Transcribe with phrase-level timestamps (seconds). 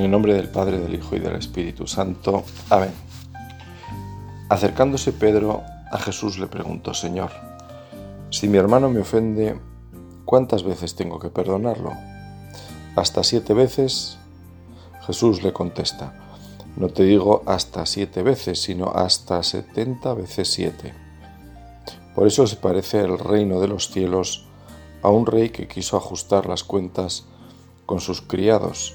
[0.00, 2.42] En el nombre del Padre, del Hijo y del Espíritu Santo.
[2.70, 2.90] Amén.
[4.48, 5.62] Acercándose Pedro
[5.92, 7.30] a Jesús le preguntó, Señor,
[8.30, 9.60] si mi hermano me ofende,
[10.24, 11.92] ¿cuántas veces tengo que perdonarlo?
[12.96, 14.16] ¿Hasta siete veces?
[15.06, 16.14] Jesús le contesta,
[16.78, 20.94] no te digo hasta siete veces, sino hasta setenta veces siete.
[22.14, 24.46] Por eso se parece el reino de los cielos
[25.02, 27.26] a un rey que quiso ajustar las cuentas
[27.84, 28.94] con sus criados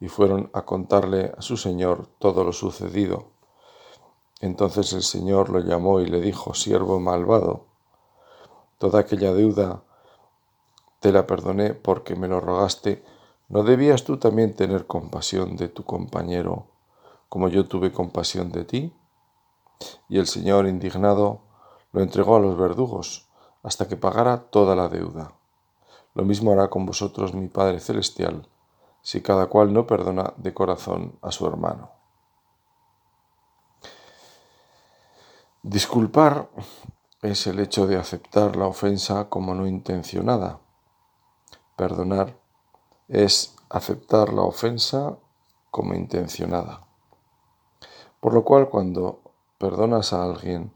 [0.00, 3.30] y fueron a contarle a su señor todo lo sucedido.
[4.40, 7.64] Entonces el señor lo llamó y le dijo, siervo malvado,
[8.78, 9.82] toda aquella deuda
[11.00, 13.04] te la perdoné porque me lo rogaste,
[13.48, 16.66] ¿no debías tú también tener compasión de tu compañero
[17.28, 18.92] como yo tuve compasión de ti?
[20.08, 21.40] Y el señor, indignado,
[21.92, 23.28] lo entregó a los verdugos
[23.62, 25.32] hasta que pagara toda la deuda.
[26.14, 28.48] Lo mismo hará con vosotros mi Padre Celestial
[29.08, 31.92] si cada cual no perdona de corazón a su hermano.
[35.62, 36.50] Disculpar
[37.22, 40.60] es el hecho de aceptar la ofensa como no intencionada.
[41.74, 42.36] Perdonar
[43.08, 45.16] es aceptar la ofensa
[45.70, 46.86] como intencionada.
[48.20, 49.22] Por lo cual cuando
[49.56, 50.70] perdonas a alguien,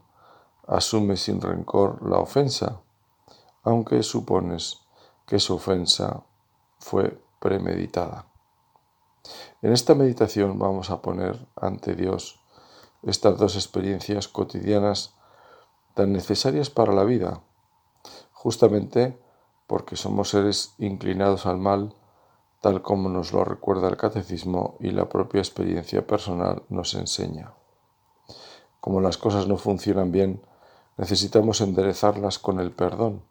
[0.65, 2.81] asumes sin rencor la ofensa,
[3.61, 4.81] aunque supones
[5.27, 6.23] que su ofensa
[6.79, 8.25] fue premeditada.
[9.61, 12.39] En esta meditación vamos a poner ante Dios
[13.01, 15.13] estas dos experiencias cotidianas
[15.93, 17.41] tan necesarias para la vida,
[18.31, 19.19] justamente
[19.67, 21.93] porque somos seres inclinados al mal,
[22.61, 27.51] tal como nos lo recuerda el catecismo y la propia experiencia personal nos enseña.
[28.79, 30.41] Como las cosas no funcionan bien,
[30.95, 33.21] necesitamos enderezarlas con el perdón.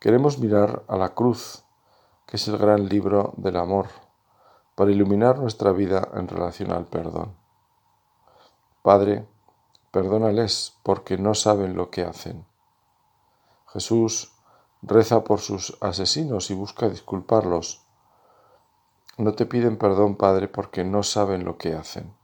[0.00, 1.65] Queremos mirar a la cruz
[2.26, 3.86] que es el gran libro del amor,
[4.74, 7.34] para iluminar nuestra vida en relación al perdón.
[8.82, 9.26] Padre,
[9.90, 12.44] perdónales porque no saben lo que hacen.
[13.68, 14.32] Jesús
[14.82, 17.82] reza por sus asesinos y busca disculparlos.
[19.18, 22.14] No te piden perdón, Padre, porque no saben lo que hacen.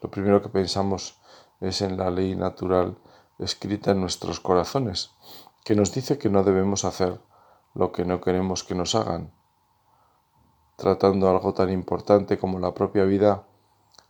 [0.00, 1.20] Lo primero que pensamos
[1.60, 2.96] es en la ley natural
[3.38, 5.10] escrita en nuestros corazones,
[5.64, 7.20] que nos dice que no debemos hacer
[7.74, 9.32] lo que no queremos que nos hagan.
[10.76, 13.44] Tratando algo tan importante como la propia vida,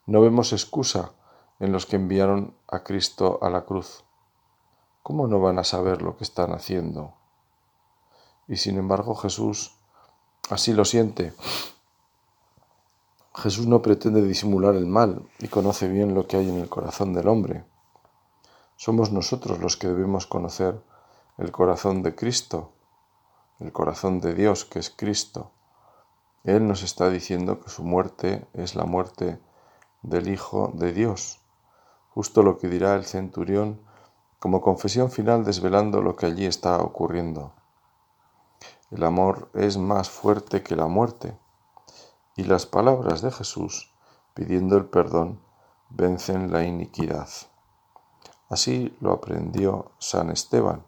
[0.07, 1.13] no vemos excusa
[1.61, 4.05] en los que enviaron a Cristo a la cruz.
[5.03, 7.15] ¿Cómo no van a saber lo que están haciendo?
[8.49, 9.77] Y sin embargo Jesús
[10.51, 11.33] así lo siente.
[13.35, 17.15] Jesús no pretende disimular el mal y conoce bien lo que hay en el corazón
[17.15, 17.65] del hombre.
[18.77, 20.83] Somos nosotros los que debemos conocer
[21.39, 22.73] el corazón de Cristo
[23.63, 25.53] el corazón de Dios, que es Cristo.
[26.45, 29.41] Él nos está diciendo que su muerte es la muerte
[30.03, 31.41] del Hijo de Dios,
[32.11, 33.81] justo lo que dirá el centurión
[34.41, 37.53] como confesión final desvelando lo que allí está ocurriendo.
[38.91, 41.39] El amor es más fuerte que la muerte,
[42.37, 43.95] y las palabras de Jesús
[44.35, 45.41] pidiendo el perdón
[45.91, 47.29] vencen la iniquidad.
[48.49, 50.85] Así lo aprendió San Esteban,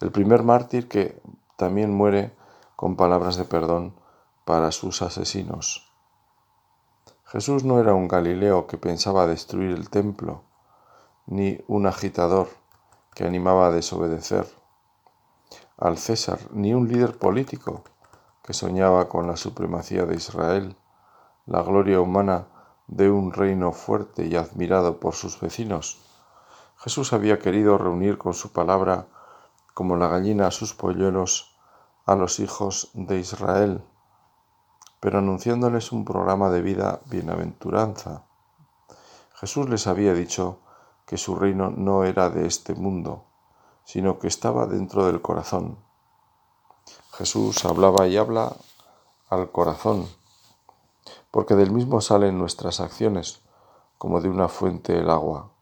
[0.00, 1.22] el primer mártir que
[1.58, 2.30] también muere
[2.76, 3.92] con palabras de perdón
[4.44, 5.92] para sus asesinos.
[7.24, 10.42] Jesús no era un Galileo que pensaba destruir el templo,
[11.26, 12.48] ni un agitador
[13.12, 14.46] que animaba a desobedecer
[15.76, 17.82] al César, ni un líder político
[18.44, 20.76] que soñaba con la supremacía de Israel,
[21.44, 22.46] la gloria humana
[22.86, 25.98] de un reino fuerte y admirado por sus vecinos.
[26.76, 29.08] Jesús había querido reunir con su palabra
[29.78, 31.56] como la gallina a sus polluelos,
[32.04, 33.84] a los hijos de Israel,
[34.98, 38.24] pero anunciándoles un programa de vida bienaventuranza.
[39.34, 40.58] Jesús les había dicho
[41.06, 43.26] que su reino no era de este mundo,
[43.84, 45.78] sino que estaba dentro del corazón.
[47.12, 48.56] Jesús hablaba y habla
[49.28, 50.08] al corazón,
[51.30, 53.42] porque del mismo salen nuestras acciones,
[53.96, 55.52] como de una fuente el agua.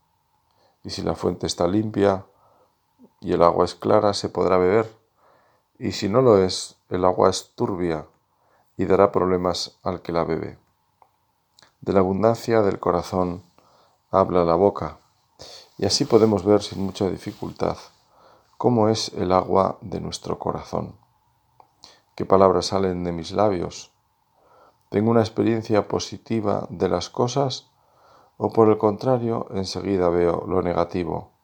[0.84, 2.24] Y si la fuente está limpia
[3.26, 4.88] y el agua es clara, se podrá beber,
[5.80, 8.06] y si no lo es, el agua es turbia
[8.76, 10.58] y dará problemas al que la bebe.
[11.80, 13.42] De la abundancia del corazón
[14.12, 14.98] habla la boca.
[15.76, 17.76] Y así podemos ver sin mucha dificultad
[18.58, 20.94] cómo es el agua de nuestro corazón.
[22.14, 23.90] ¿Qué palabras salen de mis labios?
[24.88, 27.66] ¿Tengo una experiencia positiva de las cosas
[28.36, 31.35] o por el contrario enseguida veo lo negativo?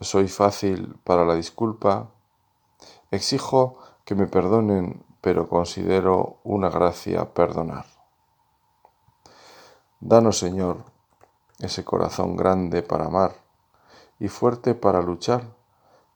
[0.00, 2.10] ¿Soy fácil para la disculpa?
[3.10, 7.84] ¿Exijo que me perdonen pero considero una gracia perdonar?
[9.98, 10.84] Danos, Señor,
[11.58, 13.34] ese corazón grande para amar
[14.20, 15.42] y fuerte para luchar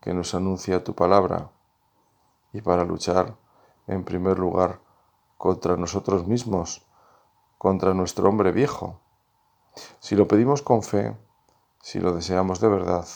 [0.00, 1.50] que nos anuncia tu palabra
[2.52, 3.34] y para luchar
[3.88, 4.78] en primer lugar
[5.36, 6.86] contra nosotros mismos,
[7.58, 9.00] contra nuestro hombre viejo.
[9.98, 11.16] Si lo pedimos con fe,
[11.80, 13.08] si lo deseamos de verdad,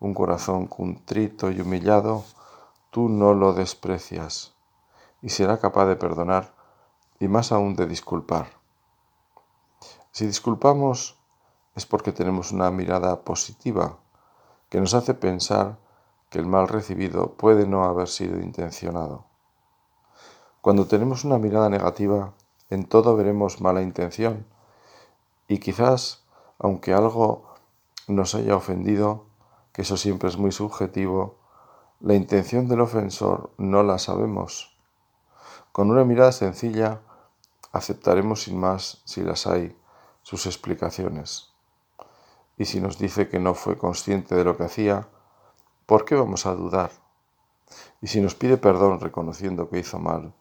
[0.00, 2.24] un corazón contrito y humillado,
[2.90, 4.54] tú no lo desprecias
[5.22, 6.54] y será capaz de perdonar
[7.18, 8.48] y más aún de disculpar.
[10.12, 11.16] Si disculpamos
[11.74, 13.98] es porque tenemos una mirada positiva
[14.68, 15.78] que nos hace pensar
[16.30, 19.24] que el mal recibido puede no haber sido intencionado.
[20.60, 22.32] Cuando tenemos una mirada negativa,
[22.70, 24.46] en todo veremos mala intención
[25.48, 26.24] y quizás,
[26.58, 27.44] aunque algo
[28.08, 29.26] nos haya ofendido,
[29.76, 31.36] que eso siempre es muy subjetivo,
[32.00, 34.74] la intención del ofensor no la sabemos.
[35.70, 37.02] Con una mirada sencilla
[37.72, 39.78] aceptaremos sin más, si las hay,
[40.22, 41.52] sus explicaciones.
[42.56, 45.08] Y si nos dice que no fue consciente de lo que hacía,
[45.84, 46.90] ¿por qué vamos a dudar?
[48.00, 50.32] Y si nos pide perdón reconociendo que hizo mal,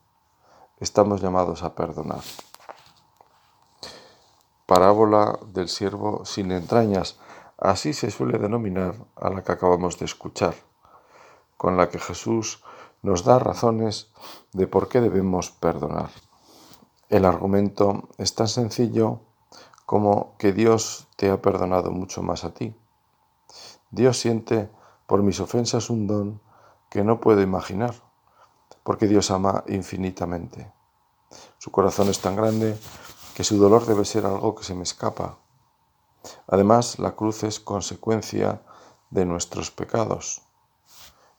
[0.80, 2.22] estamos llamados a perdonar.
[4.66, 7.20] Parábola del siervo sin entrañas,
[7.57, 10.56] así se suele denominar a la que acabamos de escuchar,
[11.57, 12.63] con la que Jesús
[13.02, 14.12] nos da razones
[14.54, 16.10] de por qué debemos perdonar.
[17.10, 19.22] El argumento es tan sencillo
[19.86, 22.75] como que Dios te ha perdonado mucho más a ti.
[23.92, 24.69] Dios siente
[25.06, 26.42] por mis ofensas un don
[26.90, 27.94] que no puedo imaginar,
[28.84, 30.72] porque Dios ama infinitamente.
[31.60, 32.78] Su corazón es tan grande
[33.36, 35.38] que su dolor debe ser algo que se me escapa.
[36.48, 38.62] Además, la cruz es consecuencia
[39.10, 40.42] de nuestros pecados.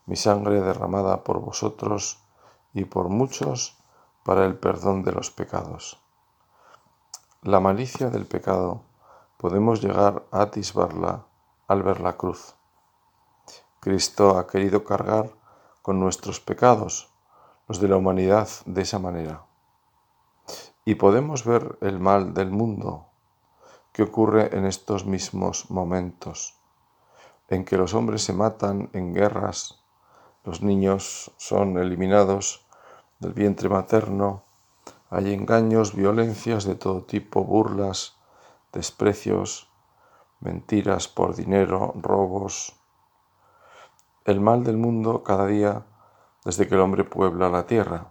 [0.06, 2.20] Mi sangre derramada por vosotros
[2.72, 3.76] y por muchos
[4.24, 5.98] para el perdón de los pecados.
[7.42, 8.82] La malicia del pecado
[9.36, 11.26] podemos llegar a atisbarla
[11.68, 12.54] al ver la cruz.
[13.80, 15.30] Cristo ha querido cargar
[15.82, 17.08] con nuestros pecados,
[17.68, 19.44] los de la humanidad, de esa manera.
[20.84, 23.05] Y podemos ver el mal del mundo
[23.96, 26.60] que ocurre en estos mismos momentos,
[27.48, 29.82] en que los hombres se matan en guerras,
[30.44, 32.66] los niños son eliminados
[33.20, 34.42] del vientre materno,
[35.08, 38.18] hay engaños, violencias de todo tipo, burlas,
[38.70, 39.70] desprecios,
[40.40, 42.78] mentiras por dinero, robos.
[44.26, 45.86] El mal del mundo cada día
[46.44, 48.08] desde que el hombre puebla la tierra.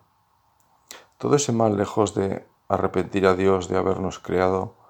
[1.19, 4.83] Todo ese mal, lejos de arrepentir a Dios de habernos creado,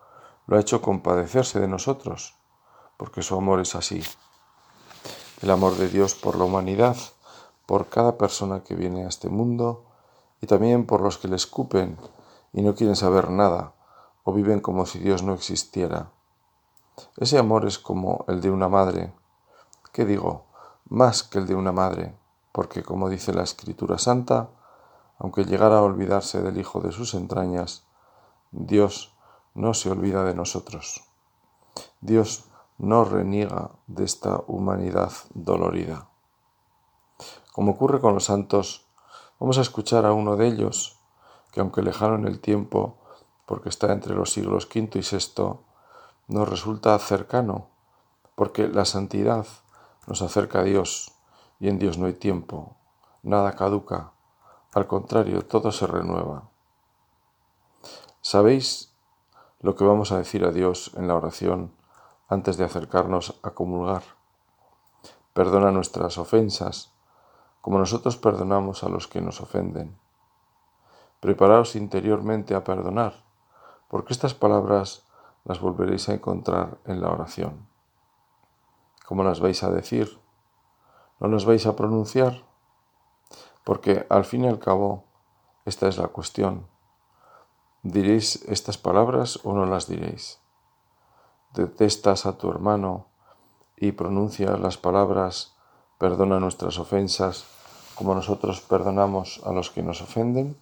[0.48, 2.36] lo ha hecho compadecerse de nosotros,
[2.98, 4.04] porque su amor es así.
[5.42, 6.96] El amor de Dios por la humanidad,
[7.66, 9.86] por cada persona que viene a este mundo,
[10.42, 11.98] y también por los que le escupen
[12.54, 13.74] y no quieren saber nada
[14.24, 16.12] o viven como si Dios no existiera.
[17.18, 19.14] Ese amor es como el de una madre.
[19.92, 20.46] ¿Qué digo?
[20.88, 22.16] Más que el de una madre,
[22.52, 24.50] porque como dice la Escritura Santa,
[25.18, 27.86] aunque llegara a olvidarse del Hijo de sus entrañas,
[28.52, 29.15] Dios
[29.56, 31.04] no se olvida de nosotros.
[32.02, 32.46] Dios
[32.78, 36.10] no reniega de esta humanidad dolorida.
[37.52, 38.86] Como ocurre con los santos,
[39.38, 40.98] Vamos a escuchar a uno de ellos,
[41.52, 42.96] que aunque lejano en el tiempo,
[43.46, 45.60] porque está entre los siglos V y VI,
[46.30, 47.68] nos resulta cercano,
[48.36, 49.46] porque la santidad
[50.08, 51.12] nos acerca a Dios,
[51.60, 52.78] y en Dios no hay tiempo,
[53.24, 54.14] nada caduca,
[54.74, 56.50] al contrario, todo se renueva.
[58.22, 58.95] ¿Sabéis
[59.66, 61.72] lo que vamos a decir a Dios en la oración
[62.28, 64.04] antes de acercarnos a comulgar?
[65.34, 66.94] Perdona nuestras ofensas,
[67.62, 69.98] como nosotros perdonamos a los que nos ofenden.
[71.20, 73.16] preparaos interiormente a perdonar,
[73.88, 75.08] porque estas palabras
[75.46, 77.68] las volveréis a encontrar en la oración.
[79.08, 80.20] ¿Cómo las vais a decir?
[81.20, 82.44] ¿No las vais a pronunciar?
[83.64, 85.06] Porque al fin y al cabo,
[85.66, 86.68] esta es la cuestión.
[87.86, 90.40] ¿Diréis estas palabras o no las diréis?
[91.54, 93.06] ¿Detestas a tu hermano
[93.78, 95.54] y pronuncias las palabras
[96.00, 97.46] perdona nuestras ofensas
[97.94, 100.58] como nosotros perdonamos a los que nos ofenden?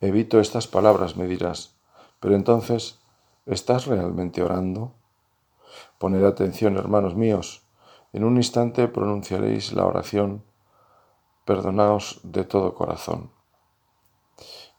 [0.00, 1.76] Evito estas palabras, me dirás,
[2.18, 2.98] pero entonces,
[3.46, 4.92] ¿estás realmente orando?
[5.98, 7.62] Poned atención, hermanos míos,
[8.12, 10.42] en un instante pronunciaréis la oración,
[11.44, 13.35] perdonaos de todo corazón.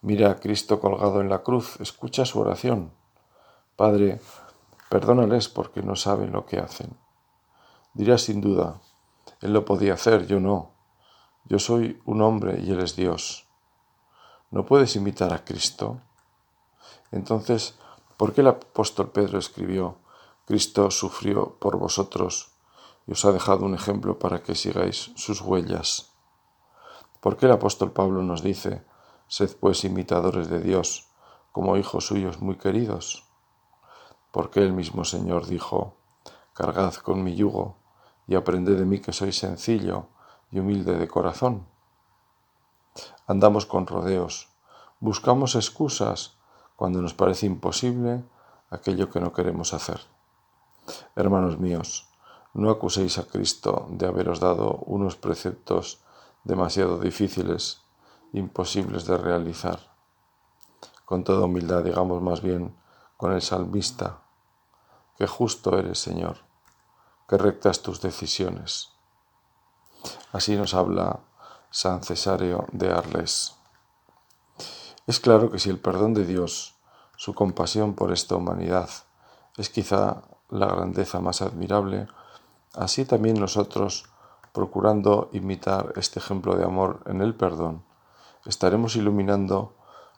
[0.01, 2.92] Mira a Cristo colgado en la cruz, escucha su oración.
[3.75, 4.22] Padre,
[4.89, 6.96] perdónales porque no saben lo que hacen.
[7.94, 8.80] Dirás sin duda,
[9.42, 10.72] Él lo podía hacer, yo no.
[11.46, 13.48] Yo soy un hombre y Él es Dios.
[14.51, 16.00] ¿No puedes imitar a Cristo?
[17.12, 17.75] Entonces,
[18.18, 19.98] ¿por qué el apóstol Pedro escribió,
[20.46, 22.51] Cristo sufrió por vosotros
[23.08, 26.12] y os ha dejado un ejemplo para que sigáis sus huellas?
[27.20, 28.84] ¿Por qué el apóstol Pablo nos dice,
[29.27, 31.10] sed pues imitadores de Dios,
[31.51, 33.25] como hijos suyos muy queridos?
[34.31, 35.96] Porque el mismo Señor dijo,
[36.53, 37.77] cargad con mi yugo
[38.27, 40.07] y aprended de mí que soy sencillo
[40.51, 41.65] y humilde de corazón
[43.27, 44.50] andamos con rodeos,
[45.00, 46.38] buscamos excusas
[46.75, 48.24] cuando nos parece imposible
[48.69, 50.01] aquello que no queremos hacer.
[51.15, 52.07] Hermanos míos,
[52.53, 56.01] no acuséis a Cristo de haberos dado unos preceptos
[56.43, 57.81] demasiado difíciles,
[58.34, 59.79] imposibles de realizar.
[61.05, 62.75] Con toda humildad digamos más bien
[63.17, 64.19] con el salmista,
[65.17, 66.38] que justo eres, Señor,
[67.27, 68.89] que rectas tus decisiones.
[70.31, 71.19] Así nos habla
[71.72, 73.55] San Cesario de Arles.
[75.07, 76.75] Es claro que si el perdón de Dios,
[77.15, 78.89] su compasión por esta humanidad,
[79.57, 82.07] es quizá la grandeza más admirable,
[82.75, 84.05] así también nosotros,
[84.53, 87.84] procurando imitar este ejemplo de amor en el perdón,
[88.48, 89.75] estaremos iluminando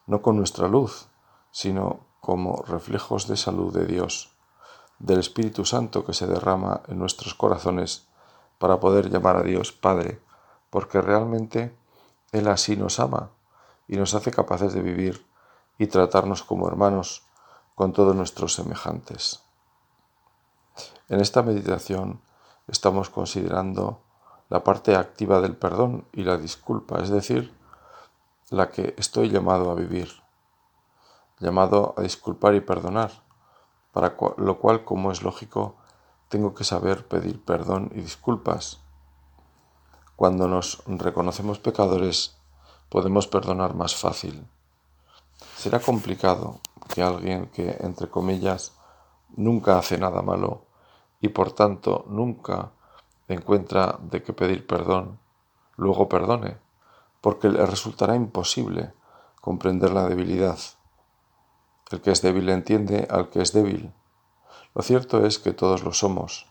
[0.08, 1.08] no con nuestra luz,
[1.52, 4.32] sino como reflejos de salud de Dios,
[5.00, 8.08] del Espíritu Santo que se derrama en nuestros corazones
[8.58, 10.22] para poder llamar a Dios Padre
[10.70, 11.76] porque realmente
[12.32, 13.32] Él así nos ama
[13.88, 15.26] y nos hace capaces de vivir
[15.78, 17.24] y tratarnos como hermanos
[17.76, 19.42] con todos nuestros semejantes.
[21.08, 22.22] En esta meditación
[22.68, 24.02] estamos considerando
[24.50, 27.54] la parte activa del perdón y la disculpa, es decir,
[28.52, 30.10] la que estoy llamado a vivir,
[31.40, 33.12] llamado a disculpar y perdonar,
[33.92, 35.76] para lo cual, como es lógico,
[36.30, 38.82] tengo que saber pedir perdón y disculpas
[40.20, 42.36] cuando nos reconocemos pecadores,
[42.90, 44.46] podemos perdonar más fácil.
[45.56, 46.60] Será complicado
[46.94, 48.74] que alguien que, entre comillas,
[49.38, 50.66] nunca hace nada malo
[51.22, 52.74] y por tanto nunca
[53.30, 55.22] encuentra de qué pedir perdón,
[55.78, 56.58] luego perdone,
[57.22, 58.94] porque le resultará imposible
[59.42, 60.60] comprender la debilidad.
[61.92, 63.94] El que es débil entiende al que es débil.
[64.76, 66.48] Lo cierto es que todos lo somos,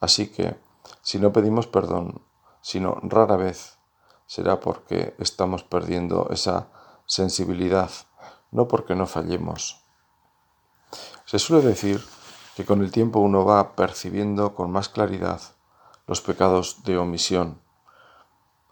[0.00, 0.56] así que
[1.02, 2.22] si no pedimos perdón
[2.60, 3.78] sino rara vez
[4.26, 6.68] será porque estamos perdiendo esa
[7.06, 7.90] sensibilidad,
[8.50, 9.82] no porque no fallemos.
[11.24, 12.04] Se suele decir
[12.56, 15.40] que con el tiempo uno va percibiendo con más claridad
[16.06, 17.62] los pecados de omisión,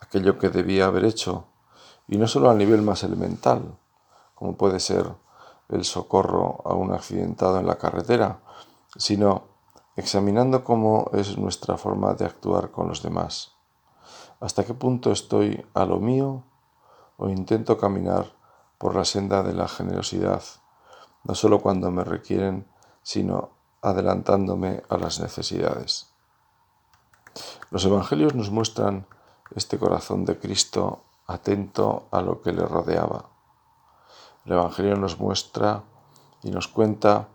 [0.00, 1.46] aquello que debía haber hecho,
[2.08, 3.76] y no solo a nivel más elemental,
[4.34, 5.14] como puede ser
[5.68, 8.40] el socorro a un accidentado en la carretera,
[8.96, 9.44] sino
[9.96, 13.56] examinando cómo es nuestra forma de actuar con los demás
[14.40, 16.44] hasta qué punto estoy a lo mío
[17.16, 18.32] o intento caminar
[18.78, 20.42] por la senda de la generosidad,
[21.24, 22.66] no solo cuando me requieren,
[23.02, 23.50] sino
[23.80, 26.12] adelantándome a las necesidades.
[27.70, 29.06] Los evangelios nos muestran
[29.54, 33.26] este corazón de Cristo atento a lo que le rodeaba.
[34.44, 35.82] El Evangelio nos muestra
[36.42, 37.28] y nos cuenta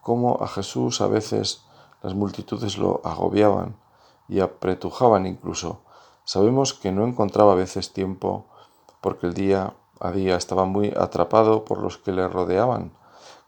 [0.00, 1.64] cómo a Jesús a veces
[2.02, 3.76] las multitudes lo agobiaban
[4.28, 5.80] y apretujaban incluso
[6.26, 8.46] Sabemos que no encontraba a veces tiempo
[9.00, 12.90] porque el día a día estaba muy atrapado por los que le rodeaban,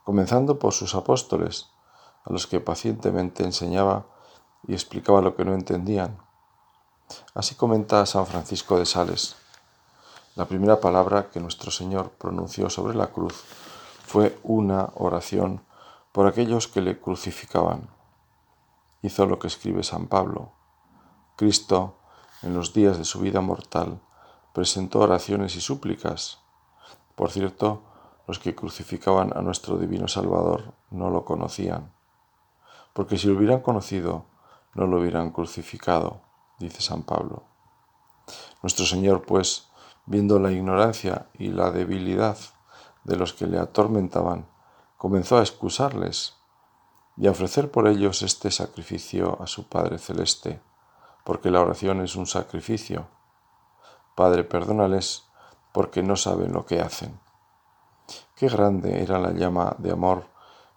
[0.05, 1.67] comenzando por sus apóstoles,
[2.23, 4.05] a los que pacientemente enseñaba
[4.65, 6.19] y explicaba lo que no entendían.
[7.33, 9.35] Así comenta San Francisco de Sales.
[10.35, 13.43] La primera palabra que nuestro Señor pronunció sobre la cruz
[14.05, 15.61] fue una oración
[16.11, 17.89] por aquellos que le crucificaban.
[19.01, 20.51] Hizo lo que escribe San Pablo.
[21.35, 21.95] Cristo
[22.41, 23.99] en los días de su vida mortal,
[24.53, 26.39] presentó oraciones y súplicas.
[27.15, 27.83] Por cierto,
[28.27, 31.91] los que crucificaban a nuestro divino Salvador no lo conocían,
[32.93, 34.25] porque si lo hubieran conocido,
[34.73, 36.21] no lo hubieran crucificado,
[36.59, 37.43] dice San Pablo.
[38.61, 39.69] Nuestro Señor, pues,
[40.05, 42.37] viendo la ignorancia y la debilidad
[43.03, 44.47] de los que le atormentaban,
[44.97, 46.35] comenzó a excusarles
[47.15, 50.61] y a ofrecer por ellos este sacrificio a su Padre Celeste,
[51.23, 53.07] porque la oración es un sacrificio.
[54.15, 55.23] Padre, perdónales
[55.71, 57.19] porque no saben lo que hacen.
[58.35, 60.27] Qué grande era la llama de amor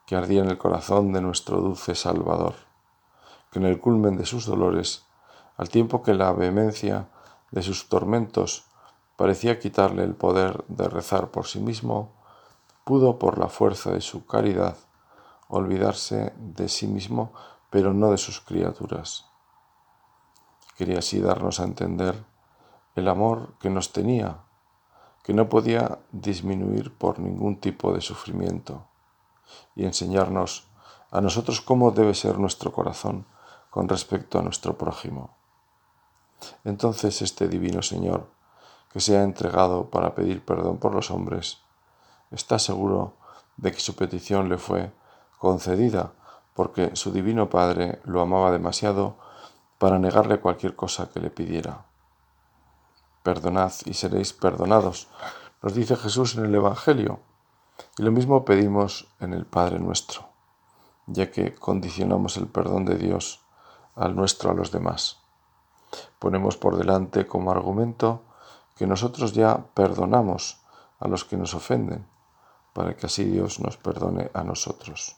[0.07, 2.55] que ardía en el corazón de nuestro dulce Salvador,
[3.51, 5.07] que en el culmen de sus dolores,
[5.57, 7.09] al tiempo que la vehemencia
[7.51, 8.65] de sus tormentos
[9.17, 12.13] parecía quitarle el poder de rezar por sí mismo,
[12.85, 14.77] pudo por la fuerza de su caridad
[15.49, 17.33] olvidarse de sí mismo,
[17.71, 19.27] pero no de sus criaturas.
[20.77, 22.25] Quería así darnos a entender
[22.95, 24.39] el amor que nos tenía,
[25.23, 28.87] que no podía disminuir por ningún tipo de sufrimiento,
[29.77, 30.69] y enseñarnos
[31.11, 33.27] a nosotros cómo debe ser nuestro corazón
[33.71, 35.42] con respecto a nuestro prójimo.
[36.65, 38.29] Entonces este divino Señor,
[38.93, 41.59] que se ha entregado para pedir perdón por los hombres,
[42.31, 43.17] está seguro
[43.57, 44.93] de que su petición le fue
[45.39, 46.13] concedida
[46.55, 49.17] porque su divino Padre lo amaba demasiado
[49.79, 51.87] para negarle cualquier cosa que le pidiera.
[53.23, 55.09] Perdonad y seréis perdonados,
[55.63, 57.21] nos dice Jesús en el Evangelio,
[57.97, 60.29] y lo mismo pedimos en el Padre nuestro,
[61.07, 63.41] ya que condicionamos el perdón de Dios
[63.95, 65.22] al nuestro a los demás.
[66.19, 68.23] Ponemos por delante como argumento
[68.77, 70.61] que nosotros ya perdonamos
[70.99, 72.07] a los que nos ofenden,
[72.73, 75.17] para que así Dios nos perdone a nosotros.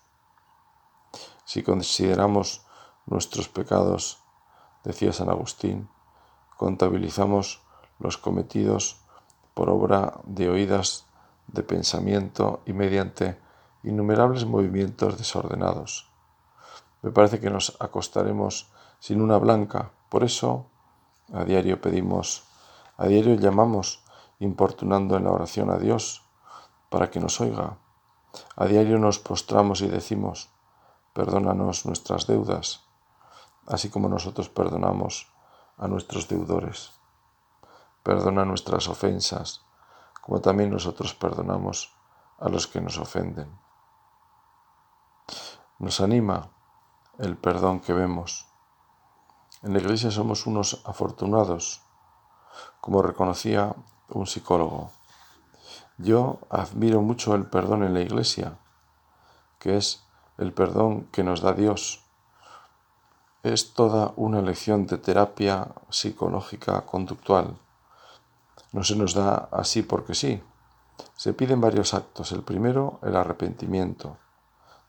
[1.45, 2.67] Si consideramos
[3.07, 4.19] nuestros pecados,
[4.83, 5.89] decía San Agustín,
[6.57, 7.63] contabilizamos
[7.99, 9.01] los cometidos
[9.53, 11.07] por obra de oídas,
[11.47, 13.39] de pensamiento y mediante
[13.83, 16.11] innumerables movimientos desordenados.
[17.03, 20.71] Me parece que nos acostaremos sin una blanca, por eso
[21.33, 22.45] a diario pedimos,
[22.97, 24.05] a diario llamamos,
[24.39, 26.23] importunando en la oración a Dios,
[26.91, 27.79] para que nos oiga.
[28.57, 30.51] A diario nos postramos y decimos,
[31.13, 32.85] perdónanos nuestras deudas,
[33.67, 35.33] así como nosotros perdonamos
[35.77, 36.93] a nuestros deudores.
[38.03, 39.63] Perdona nuestras ofensas,
[40.21, 41.97] como también nosotros perdonamos
[42.39, 43.59] a los que nos ofenden.
[45.79, 46.51] Nos anima
[47.19, 48.47] el perdón que vemos.
[49.65, 51.81] En la iglesia somos unos afortunados,
[52.83, 53.75] como reconocía
[54.11, 54.91] un psicólogo.
[55.97, 58.59] Yo admiro mucho el perdón en la iglesia,
[59.59, 60.05] que es
[60.37, 62.05] el perdón que nos da Dios.
[63.43, 67.57] Es toda una lección de terapia psicológica conductual.
[68.73, 70.43] No se nos da así porque sí.
[71.17, 72.33] Se piden varios actos.
[72.33, 74.19] El primero, el arrepentimiento.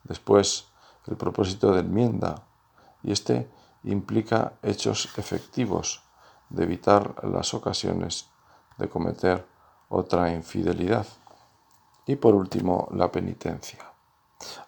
[0.04, 0.66] Después,
[1.06, 2.42] el propósito de enmienda.
[3.02, 3.48] Y este
[3.86, 6.02] implica hechos efectivos
[6.50, 8.28] de evitar las ocasiones
[8.78, 9.46] de cometer
[9.88, 11.06] otra infidelidad.
[12.06, 13.78] Y por último, la penitencia.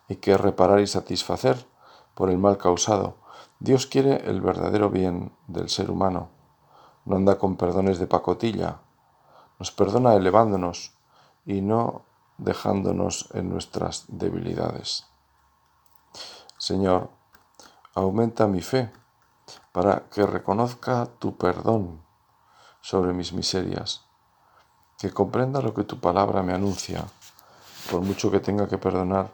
[0.09, 1.66] Hay que reparar y satisfacer
[2.14, 3.16] por el mal causado.
[3.61, 6.31] Dios quiere el verdadero bien del ser humano.
[7.04, 8.81] No anda con perdones de pacotilla.
[9.59, 10.94] Nos perdona elevándonos
[11.44, 12.02] y no
[12.38, 15.07] dejándonos en nuestras debilidades.
[16.57, 17.11] Señor,
[17.94, 18.90] aumenta mi fe
[19.79, 22.03] para que reconozca tu perdón
[22.81, 24.03] sobre mis miserias,
[24.99, 27.07] que comprenda lo que tu palabra me anuncia,
[27.88, 29.31] por mucho que tenga que perdonar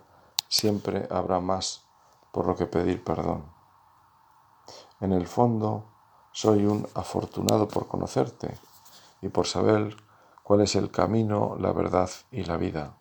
[0.47, 1.85] siempre habrá más
[2.31, 3.47] por lo que pedir perdón.
[5.01, 5.87] En el fondo,
[6.31, 8.59] soy un afortunado por conocerte
[9.23, 9.97] y por saber
[10.43, 12.99] cuál es el camino, la verdad y la vida.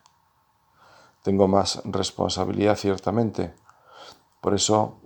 [1.22, 3.54] Tengo más responsabilidad ciertamente,
[4.40, 5.03] por eso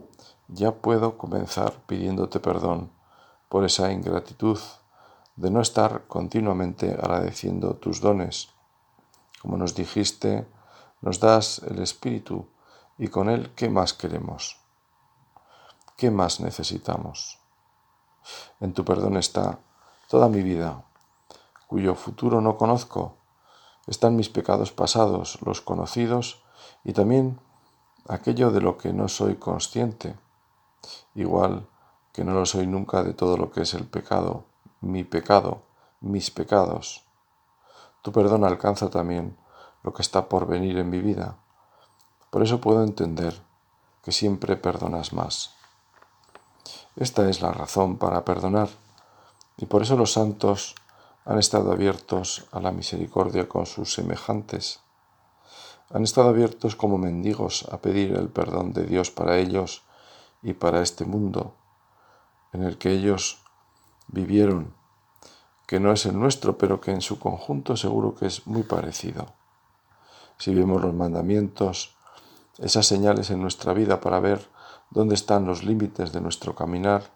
[0.48, 2.90] ya puedo comenzar pidiéndote perdón
[3.48, 4.58] por esa ingratitud
[5.36, 8.48] de no estar continuamente agradeciendo tus dones.
[9.40, 10.48] Como nos dijiste,
[11.00, 12.48] nos das el Espíritu
[12.98, 14.56] y con Él, ¿qué más queremos?
[15.96, 17.38] ¿Qué más necesitamos?
[18.60, 19.58] En tu perdón está
[20.08, 20.84] toda mi vida,
[21.66, 23.14] cuyo futuro no conozco.
[23.86, 26.42] Están mis pecados pasados, los conocidos
[26.84, 27.38] y también
[28.08, 30.16] aquello de lo que no soy consciente,
[31.14, 31.66] igual
[32.12, 34.44] que no lo soy nunca de todo lo que es el pecado,
[34.80, 35.62] mi pecado,
[36.00, 37.04] mis pecados.
[38.02, 39.36] Tu perdón alcanza también
[39.82, 41.36] lo que está por venir en mi vida.
[42.30, 43.40] Por eso puedo entender
[44.02, 45.54] que siempre perdonas más.
[46.96, 48.68] Esta es la razón para perdonar
[49.56, 50.74] y por eso los santos
[51.24, 54.80] han estado abiertos a la misericordia con sus semejantes.
[55.90, 59.82] Han estado abiertos como mendigos a pedir el perdón de Dios para ellos
[60.42, 61.54] y para este mundo
[62.52, 63.42] en el que ellos
[64.08, 64.74] vivieron,
[65.66, 69.26] que no es el nuestro, pero que en su conjunto seguro que es muy parecido.
[70.38, 71.96] Si vemos los mandamientos,
[72.58, 74.48] esas señales en nuestra vida para ver
[74.90, 77.10] dónde están los límites de nuestro caminar,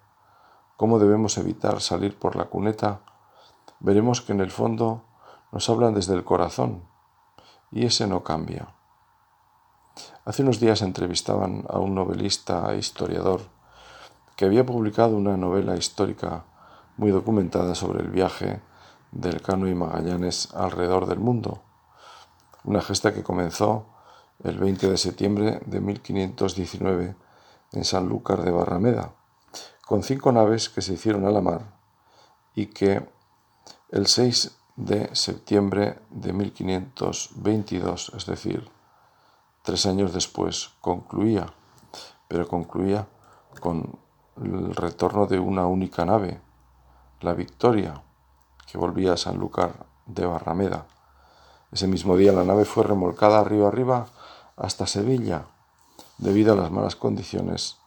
[0.76, 3.00] cómo debemos evitar salir por la cuneta,
[3.80, 5.02] veremos que en el fondo
[5.50, 6.82] nos hablan desde el corazón
[7.70, 8.74] y ese no cambia.
[10.24, 13.40] Hace unos días entrevistaban a un novelista e historiador
[14.36, 16.44] que había publicado una novela histórica
[16.96, 18.60] muy documentada sobre el viaje
[19.10, 21.62] del Cano y Magallanes alrededor del mundo,
[22.62, 23.86] una gesta que comenzó
[24.44, 27.16] el 20 de septiembre de 1519
[27.72, 29.14] en Sanlúcar de Barrameda,
[29.84, 31.62] con cinco naves que se hicieron a la mar
[32.54, 33.04] y que
[33.90, 38.70] el 6 de septiembre de 1522, es decir,
[39.62, 41.46] tres años después, concluía,
[42.28, 43.06] pero concluía
[43.60, 43.98] con
[44.42, 46.40] el retorno de una única nave,
[47.20, 48.02] la Victoria,
[48.66, 50.86] que volvía a Sanlúcar de Barrameda.
[51.70, 54.06] Ese mismo día la nave fue remolcada río arriba
[54.56, 55.46] hasta Sevilla,
[56.18, 57.78] debido a las malas condiciones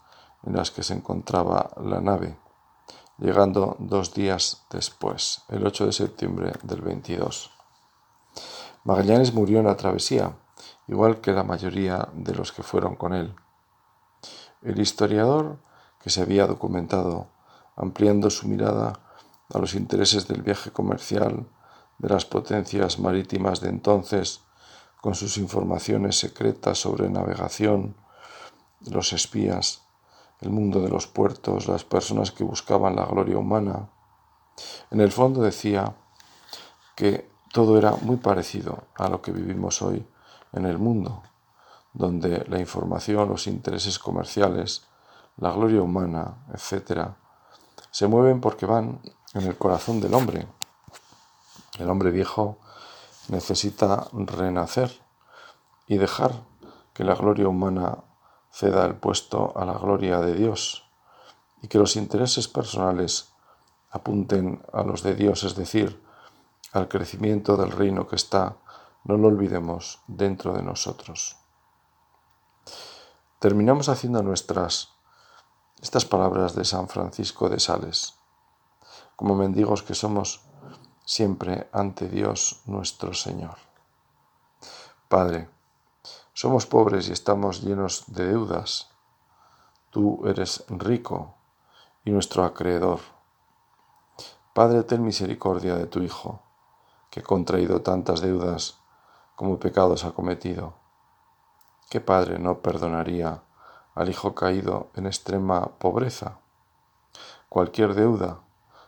[0.43, 2.37] en las que se encontraba la nave,
[3.17, 7.51] llegando dos días después, el 8 de septiembre del 22.
[8.83, 10.35] Magallanes murió en la travesía,
[10.87, 13.35] igual que la mayoría de los que fueron con él.
[14.61, 15.57] El historiador
[15.99, 17.27] que se había documentado,
[17.75, 18.99] ampliando su mirada
[19.53, 21.47] a los intereses del viaje comercial
[21.97, 24.41] de las potencias marítimas de entonces,
[25.01, 27.95] con sus informaciones secretas sobre navegación,
[28.81, 29.83] los espías,
[30.41, 33.89] el mundo de los puertos, las personas que buscaban la gloria humana.
[34.91, 35.95] En el fondo decía
[36.95, 40.05] que todo era muy parecido a lo que vivimos hoy
[40.55, 41.21] en el mundo,
[41.93, 44.87] donde la información, los intereses comerciales,
[45.37, 47.09] la gloria humana, etc.,
[47.91, 49.01] se mueven porque van
[49.33, 50.47] en el corazón del hombre.
[51.77, 52.57] El hombre viejo
[53.27, 54.91] necesita renacer
[55.87, 56.33] y dejar
[56.93, 58.03] que la gloria humana
[58.51, 60.89] ceda el puesto a la gloria de Dios
[61.61, 63.33] y que los intereses personales
[63.91, 66.01] apunten a los de Dios, es decir,
[66.71, 68.57] al crecimiento del reino que está,
[69.05, 71.37] no lo olvidemos, dentro de nosotros.
[73.39, 74.89] Terminamos haciendo nuestras
[75.81, 78.15] estas palabras de San Francisco de Sales,
[79.15, 80.41] como mendigos que somos
[81.05, 83.57] siempre ante Dios nuestro Señor.
[85.07, 85.49] Padre,
[86.33, 88.89] somos pobres y estamos llenos de deudas.
[89.91, 91.35] Tú eres rico
[92.03, 93.01] y nuestro acreedor.
[94.55, 96.41] Padre, ten misericordia de tu Hijo,
[97.11, 98.79] que ha contraído tantas deudas
[99.35, 100.73] como pecados ha cometido.
[101.89, 103.43] ¿Qué padre no perdonaría
[103.93, 106.39] al hijo caído en extrema pobreza?
[107.49, 108.39] Cualquier deuda,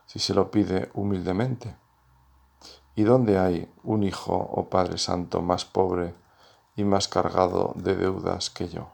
[0.06, 1.76] si se lo pide humildemente.
[2.96, 6.16] ¿Y dónde hay un hijo o oh Padre Santo más pobre
[6.78, 8.92] y más cargado de deudas que yo.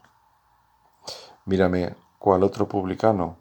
[1.44, 3.36] Mírame, cual otro publicano,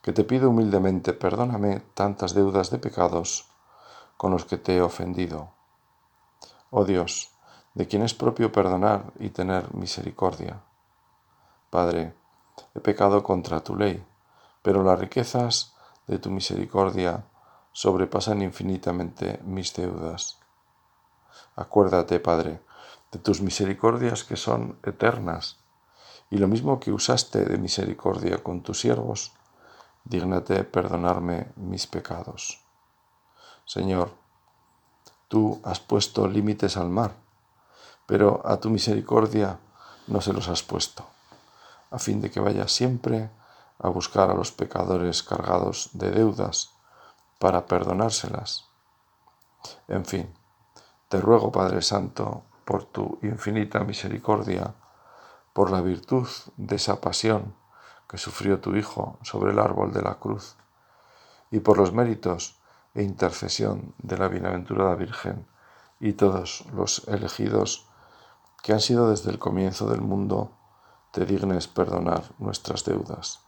[0.00, 3.50] que te pido humildemente, perdóname tantas deudas de pecados
[4.16, 5.50] con los que te he ofendido.
[6.74, 7.30] Oh Dios,
[7.74, 10.62] de quien es propio perdonar y tener misericordia.
[11.68, 12.14] Padre,
[12.74, 14.02] he pecado contra tu ley,
[14.62, 15.74] pero las riquezas
[16.06, 17.26] de tu misericordia
[17.72, 20.38] sobrepasan infinitamente mis deudas.
[21.56, 22.62] Acuérdate, Padre,
[23.10, 25.58] de tus misericordias que son eternas,
[26.30, 29.34] y lo mismo que usaste de misericordia con tus siervos,
[30.04, 32.64] dígnate perdonarme mis pecados.
[33.66, 34.21] Señor,
[35.32, 37.14] tú has puesto límites al mar,
[38.04, 39.60] pero a tu misericordia
[40.06, 41.06] no se los has puesto,
[41.90, 43.30] a fin de que vaya siempre
[43.78, 46.74] a buscar a los pecadores cargados de deudas
[47.38, 48.66] para perdonárselas.
[49.88, 50.28] En fin,
[51.08, 54.74] te ruego, Padre Santo, por tu infinita misericordia,
[55.54, 57.54] por la virtud de esa pasión
[58.06, 60.56] que sufrió tu Hijo sobre el árbol de la cruz,
[61.50, 62.61] y por los méritos
[62.94, 65.46] e intercesión de la bienaventurada Virgen
[66.00, 67.86] y todos los elegidos
[68.62, 70.52] que han sido desde el comienzo del mundo,
[71.10, 73.40] te dignes perdonar nuestras deudas.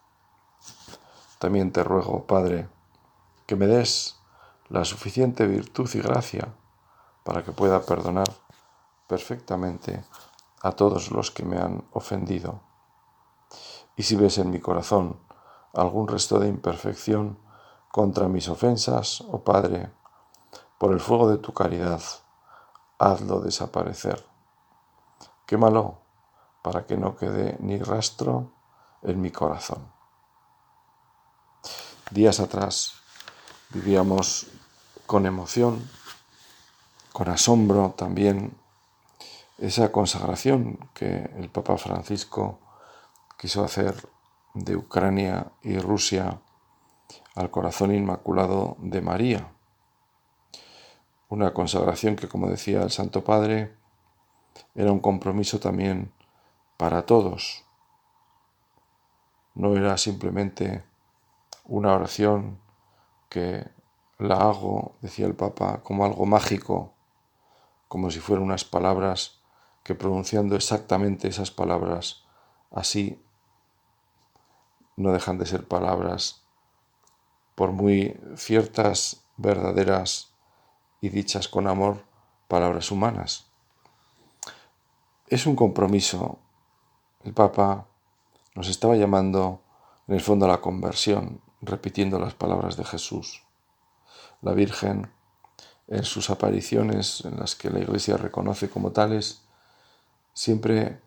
[1.39, 2.69] También te ruego, Padre,
[3.47, 4.17] que me des
[4.69, 6.55] la suficiente virtud y gracia
[7.23, 8.29] para que pueda perdonar
[9.07, 10.05] perfectamente
[10.63, 12.61] a todos los que me han ofendido.
[13.97, 15.21] Y si ves en mi corazón
[15.73, 17.39] algún resto de imperfección
[17.95, 19.89] contra mis ofensas, oh Padre,
[20.79, 22.03] por el fuego de tu caridad,
[22.99, 24.27] hazlo desaparecer.
[25.47, 26.01] Quémalo
[26.61, 28.51] para que no quede ni rastro
[29.03, 29.93] en mi corazón.
[32.11, 32.95] Días atrás
[33.71, 34.49] vivíamos
[35.07, 35.89] con emoción,
[37.13, 38.59] con asombro también,
[39.57, 42.59] esa consagración que el Papa Francisco
[43.39, 43.95] quiso hacer
[44.53, 46.41] de Ucrania y Rusia
[47.35, 49.53] al corazón inmaculado de María.
[51.29, 53.75] Una consagración que, como decía el Santo Padre,
[54.75, 56.13] era un compromiso también
[56.77, 57.65] para todos.
[59.55, 60.85] No era simplemente
[61.65, 62.59] una oración
[63.29, 63.67] que
[64.19, 66.93] la hago, decía el Papa, como algo mágico,
[67.89, 69.41] como si fueran unas palabras
[69.83, 72.25] que pronunciando exactamente esas palabras
[72.71, 73.23] así
[74.97, 76.44] no dejan de ser palabras
[77.55, 80.33] por muy ciertas, verdaderas
[81.01, 82.05] y dichas con amor,
[82.49, 83.47] palabras humanas.
[85.29, 86.39] Es un compromiso.
[87.25, 87.87] El Papa
[88.55, 89.63] nos estaba llamando
[90.07, 93.43] en el fondo a la conversión, repitiendo las palabras de Jesús.
[94.43, 95.11] La Virgen,
[95.89, 99.43] en sus apariciones, en las que la Iglesia reconoce como tales,
[100.35, 101.01] siempre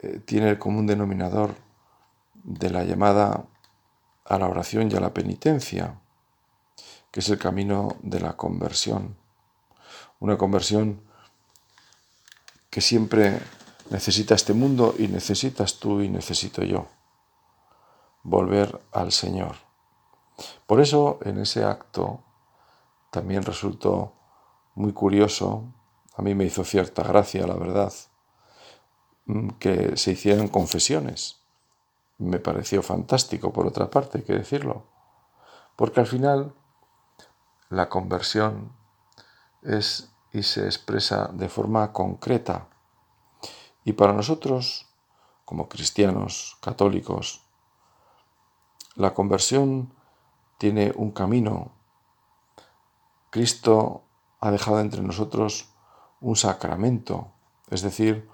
[0.00, 1.54] eh, tiene el común denominador
[2.34, 3.44] de la llamada
[4.30, 6.00] a la oración y a la penitencia,
[7.10, 9.16] que es el camino de la conversión.
[10.20, 11.02] Una conversión
[12.70, 13.40] que siempre
[13.90, 16.86] necesita este mundo y necesitas tú y necesito yo.
[18.22, 19.56] Volver al Señor.
[20.64, 22.22] Por eso en ese acto
[23.10, 24.12] también resultó
[24.76, 25.64] muy curioso,
[26.14, 27.92] a mí me hizo cierta gracia, la verdad,
[29.26, 31.39] mm, que se hicieran confesiones.
[32.20, 34.84] Me pareció fantástico, por otra parte, hay que decirlo.
[35.74, 36.54] Porque al final
[37.70, 38.72] la conversión
[39.62, 42.68] es y se expresa de forma concreta.
[43.84, 44.86] Y para nosotros,
[45.46, 47.42] como cristianos, católicos,
[48.96, 49.94] la conversión
[50.58, 51.72] tiene un camino.
[53.30, 54.04] Cristo
[54.40, 55.70] ha dejado entre nosotros
[56.20, 57.32] un sacramento,
[57.70, 58.28] es decir,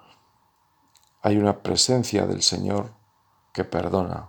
[1.23, 2.91] hay una presencia del Señor
[3.57, 4.29] que perdona.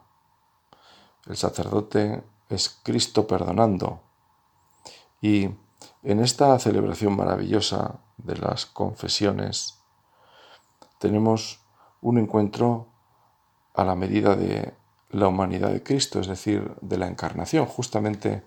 [1.25, 3.99] El sacerdote es Cristo perdonando.
[5.19, 5.49] Y
[6.03, 9.79] en esta celebración maravillosa de las confesiones
[10.97, 11.59] tenemos
[11.99, 12.87] un encuentro
[13.73, 14.73] a la medida de
[15.09, 18.45] la humanidad de Cristo, es decir, de la encarnación, justamente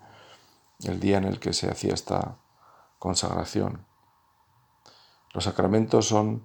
[0.83, 2.37] el día en el que se hacía esta
[2.97, 3.85] consagración.
[5.31, 6.43] Los sacramentos son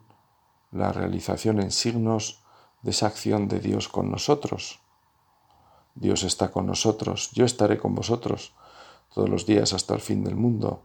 [0.72, 2.45] la realización en signos
[2.86, 4.78] de esa acción de Dios con nosotros.
[5.96, 8.54] Dios está con nosotros, yo estaré con vosotros
[9.12, 10.84] todos los días hasta el fin del mundo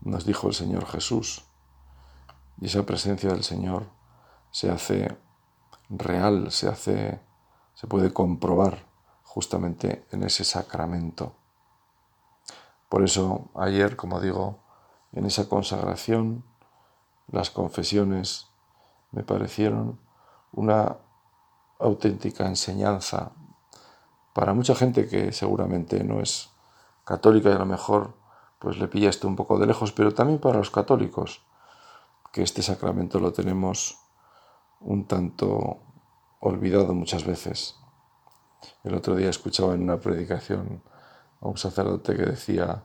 [0.00, 1.44] nos dijo el Señor Jesús.
[2.62, 3.84] Y esa presencia del Señor
[4.50, 5.18] se hace
[5.90, 7.20] real, se hace,
[7.74, 8.86] se puede comprobar
[9.22, 11.34] justamente en ese sacramento.
[12.88, 14.60] Por eso ayer, como digo,
[15.12, 16.42] en esa consagración,
[17.26, 18.46] las confesiones
[19.12, 20.00] me parecieron
[20.52, 20.96] una
[21.78, 23.32] auténtica enseñanza
[24.32, 26.50] para mucha gente que seguramente no es
[27.04, 28.14] católica y a lo mejor
[28.58, 31.42] pues le pillaste un poco de lejos, pero también para los católicos,
[32.32, 33.98] que este sacramento lo tenemos
[34.80, 35.78] un tanto
[36.40, 37.76] olvidado muchas veces.
[38.84, 40.82] El otro día escuchaba en una predicación
[41.40, 42.82] a un sacerdote que decía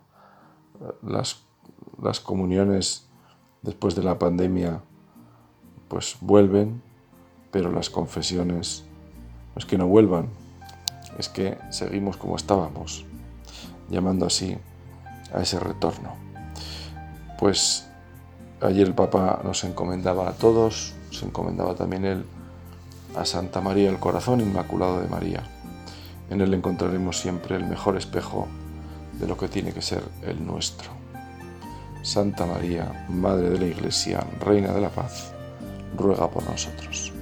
[1.01, 1.43] las,
[2.01, 3.09] las comuniones
[3.61, 4.83] después de la pandemia
[5.87, 6.83] pues vuelven,
[7.53, 8.83] pero las confesiones
[9.55, 10.27] no es que no vuelvan,
[11.19, 13.05] es que seguimos como estábamos,
[13.89, 14.57] llamando así
[15.31, 16.15] a ese retorno.
[17.37, 17.87] Pues
[18.59, 22.25] ayer el Papa nos encomendaba a todos, se encomendaba también él
[23.15, 25.43] a Santa María, el corazón inmaculado de María.
[26.31, 28.47] En él encontraremos siempre el mejor espejo
[29.19, 30.89] de lo que tiene que ser el nuestro.
[32.01, 35.31] Santa María, Madre de la Iglesia, Reina de la Paz,
[35.95, 37.13] ruega por nosotros.